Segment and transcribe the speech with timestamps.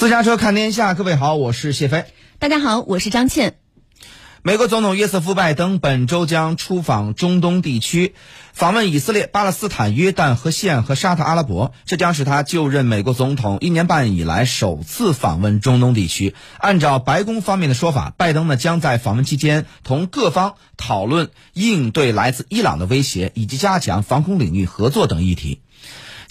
[0.00, 2.06] 私家车看天下，各位好，我是谢飞。
[2.38, 3.56] 大家好，我是张倩。
[4.40, 8.14] 美国总统约瑟夫·拜登本周将出访中东地区，
[8.54, 11.74] 访问以色列、巴勒斯坦、约旦和西岸和沙特阿拉伯。
[11.84, 16.34] 这将是他就任美国总统一年半以来首次访问中东地区。
[16.56, 25.60] 按照白宫方面的说法，拜登呢将在访问期间同各方讨论应对来自伊朗的威胁，以及加强防空领域合作等议题。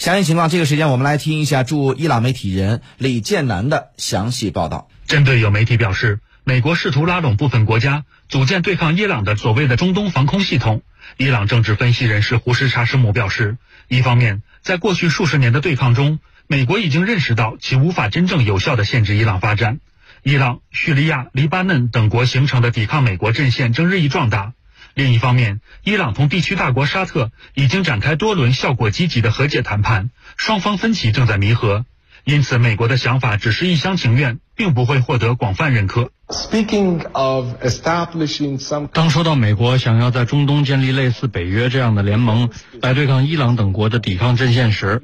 [0.00, 4.88] 详细情况，这个时间我们来听一下驻伊朗媒体人李建南的详细报道。
[5.06, 6.20] 针对有媒体表示。
[6.42, 10.80] 美国试图拉拢部分国家组建对抗伊朗的所谓的中东防空系统。
[11.18, 13.58] 伊朗政治分析人士胡什查什姆表示，
[13.88, 19.80] 一方面，在过去数十年的对抗中，美国已经认识到其无法真正有效地限制伊朗发展。
[20.22, 24.54] 伊朗、叙利亚、黎巴嫩等国形成的抵抗美国阵线正日益壮大。
[25.00, 31.86] 另一方面，伊朗同地区大国沙特已经展开多轮效果积极的和解谈判，双方分歧正在弥合。
[32.24, 36.10] 因此，美国的想法只是一厢情愿，并不会获得广泛认可。
[36.28, 42.50] Speaking of establishing some，当说到美国想要在中东建立类似北约这样的联盟
[42.82, 45.00] 来对抗伊朗等国的抵抗阵线时，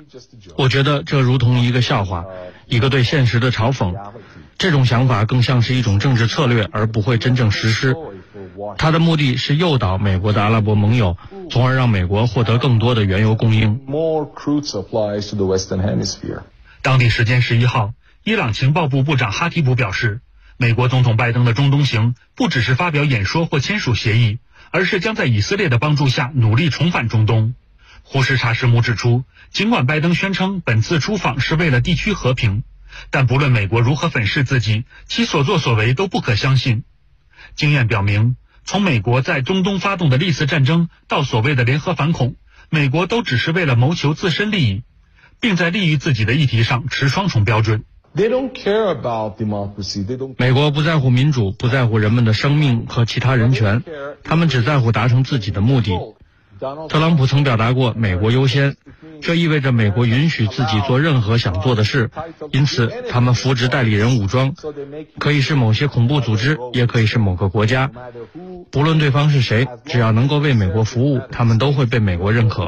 [0.59, 2.27] 我觉得这如同一个笑话，
[2.67, 3.95] 一个对现实的嘲讽。
[4.59, 7.95] 这种想法更像是一种政治策略，而不会真正实施。
[8.78, 11.17] 它的目的是诱导美国的阿拉伯盟友，
[11.50, 13.81] 从而让美国获得更多的原油供应。
[13.86, 16.42] More crude supplies to the Western Hemisphere。
[16.83, 17.92] 当地时间十一号，
[18.25, 20.20] 伊朗情报部部长哈提普表示，
[20.56, 24.39] 美国总统拜登的中东行不只是发表演说或签署协议，
[24.70, 27.55] 而是将在以色列的帮助下努力重返中东。
[28.03, 32.62] 胡什查什姆指出，尽管拜登宣称本次出访是为了地区和平，
[33.11, 36.84] 但不论美国如何粉饰自己，其所作所为都不可相信。
[37.56, 42.34] 经验表明，从美国在中东发动的历次战争到所谓的联合反恐，
[42.69, 44.83] 美国都只是为了谋求自身利益。
[45.39, 47.84] 并在利于自己的议题上持双重标准。
[50.39, 53.83] 美国不在乎民主，不在乎人们的生命和其他人权，
[54.25, 55.93] 他们只在乎达成自己的目的。
[56.89, 58.77] 特朗普曾表达过“美国优先”，
[59.21, 62.11] 这意味着美国允许自己做任何想做的事。
[62.50, 64.55] 因此，他们扶植代理人武装，
[65.19, 67.91] 可以是某些恐怖组织，也可以是某个国家。
[68.71, 72.67] 不论对方是谁，只要能够为美国服务，他们都会被美国认可。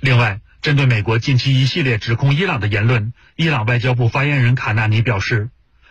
[0.00, 5.48] 另外，针对美国近期一系列指控伊朗的言论，伊朗外交部发言人卡纳尼表示，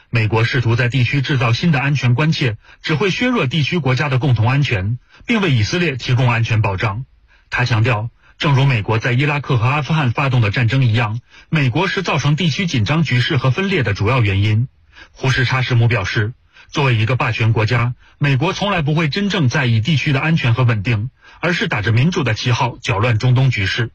[0.10, 7.06] 美国试图在地区制造新的安全关切，只会削弱地区国家的共同安全，并为以色列提供安全保障。
[7.50, 11.20] 他强调，正如美国在伊拉克和阿富汗发动的战争一样，
[11.50, 14.70] 美国是造成地区紧张局势和分裂的主要原因。
[15.12, 16.34] 胡什查什姆表示，
[16.70, 21.10] 作为一个霸权国家，美国从来不会真正在意地区的安全和稳定，
[21.42, 23.92] 而是打着民主的旗号搅乱中东局势。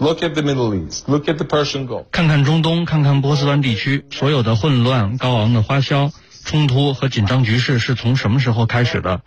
[0.00, 1.08] Look at the Middle East.
[1.08, 2.04] Look at the Persian Gulf.
[2.10, 6.10] 看看中东，看看波斯湾地区，所有的混乱、高昂的花销、
[6.44, 9.20] 冲突和紧张局势是从什么时候开始的？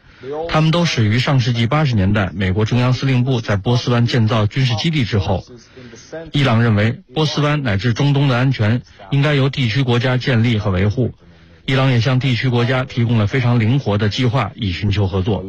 [0.50, 5.44] 他们都始于上世纪八十年代，美国中央司令部在波斯湾建造军事基地之后。
[6.32, 8.82] 伊朗认为，波斯湾乃至中东的安全
[9.12, 11.14] 应该由地区国家建立和维护。
[11.66, 15.44] 伊朗也向地区国家提供了非常灵活的计划，以寻求合作。